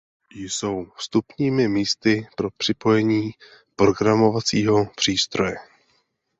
Jsou 0.35 0.85
vstupními 0.97 1.67
místy 1.67 2.27
pro 2.37 2.49
připojení 2.51 3.31
programovacího 3.75 4.85
přístroje. 4.95 5.55